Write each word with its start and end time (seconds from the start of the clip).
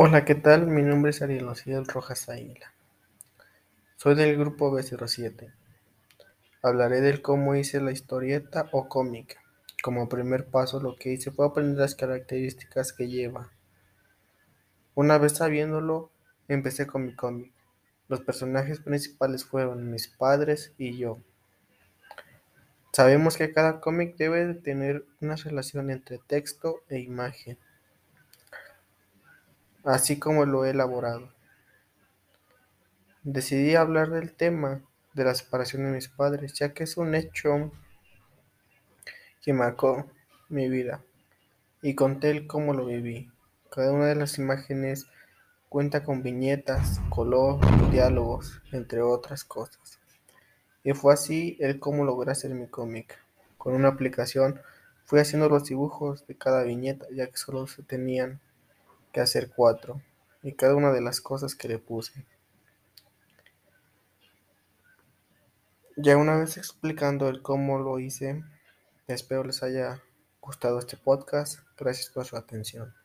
Hola, 0.00 0.24
¿qué 0.24 0.36
tal? 0.36 0.68
Mi 0.68 0.82
nombre 0.82 1.10
es 1.10 1.22
Ariel 1.22 1.48
Ociel 1.48 1.84
Rojas 1.84 2.28
Águila. 2.28 2.72
Soy 3.96 4.14
del 4.14 4.38
grupo 4.38 4.70
B07. 4.70 5.52
Hablaré 6.62 7.00
del 7.00 7.20
cómo 7.20 7.56
hice 7.56 7.80
la 7.80 7.90
historieta 7.90 8.68
o 8.70 8.88
cómic. 8.88 9.40
Como 9.82 10.08
primer 10.08 10.46
paso 10.46 10.78
lo 10.78 10.94
que 10.94 11.14
hice 11.14 11.32
fue 11.32 11.46
aprender 11.46 11.78
las 11.80 11.96
características 11.96 12.92
que 12.92 13.08
lleva. 13.08 13.50
Una 14.94 15.18
vez 15.18 15.32
sabiéndolo, 15.32 16.12
empecé 16.46 16.86
con 16.86 17.04
mi 17.04 17.16
cómic. 17.16 17.52
Los 18.06 18.20
personajes 18.20 18.78
principales 18.78 19.44
fueron 19.44 19.90
mis 19.90 20.06
padres 20.06 20.74
y 20.78 20.96
yo. 20.96 21.18
Sabemos 22.92 23.36
que 23.36 23.52
cada 23.52 23.80
cómic 23.80 24.16
debe 24.16 24.46
de 24.46 24.54
tener 24.54 25.04
una 25.20 25.34
relación 25.34 25.90
entre 25.90 26.18
texto 26.18 26.84
e 26.88 27.00
imagen 27.00 27.58
así 29.84 30.18
como 30.18 30.44
lo 30.44 30.64
he 30.64 30.70
elaborado. 30.70 31.32
Decidí 33.22 33.74
hablar 33.74 34.10
del 34.10 34.32
tema 34.32 34.82
de 35.14 35.24
la 35.24 35.34
separación 35.34 35.84
de 35.84 35.90
mis 35.90 36.08
padres, 36.08 36.54
ya 36.54 36.72
que 36.72 36.84
es 36.84 36.96
un 36.96 37.14
hecho 37.14 37.70
que 39.42 39.52
marcó 39.52 40.06
mi 40.48 40.68
vida 40.68 41.02
y 41.82 41.94
conté 41.94 42.30
el 42.30 42.46
cómo 42.46 42.74
lo 42.74 42.86
viví. 42.86 43.30
Cada 43.70 43.92
una 43.92 44.06
de 44.06 44.14
las 44.14 44.38
imágenes 44.38 45.06
cuenta 45.68 46.04
con 46.04 46.22
viñetas, 46.22 47.00
color, 47.10 47.60
diálogos, 47.90 48.62
entre 48.72 49.02
otras 49.02 49.44
cosas. 49.44 49.98
Y 50.82 50.92
fue 50.92 51.12
así 51.12 51.56
el 51.60 51.78
cómo 51.78 52.04
logré 52.04 52.32
hacer 52.32 52.54
mi 52.54 52.66
cómic. 52.66 53.18
Con 53.58 53.74
una 53.74 53.88
aplicación 53.88 54.60
fui 55.04 55.20
haciendo 55.20 55.48
los 55.48 55.64
dibujos 55.64 56.26
de 56.26 56.36
cada 56.36 56.62
viñeta, 56.62 57.06
ya 57.12 57.26
que 57.26 57.36
solo 57.36 57.66
se 57.66 57.82
tenían 57.82 58.40
hacer 59.20 59.50
cuatro, 59.54 60.02
y 60.42 60.52
cada 60.52 60.74
una 60.74 60.92
de 60.92 61.00
las 61.00 61.20
cosas 61.20 61.54
que 61.54 61.68
le 61.68 61.78
puse. 61.78 62.26
Ya 65.96 66.16
una 66.16 66.36
vez 66.36 66.56
explicando 66.56 67.28
el 67.28 67.42
cómo 67.42 67.78
lo 67.78 67.98
hice, 67.98 68.44
espero 69.08 69.42
les 69.44 69.62
haya 69.62 70.00
gustado 70.40 70.78
este 70.78 70.96
podcast. 70.96 71.60
Gracias 71.76 72.10
por 72.10 72.24
su 72.24 72.36
atención. 72.36 72.97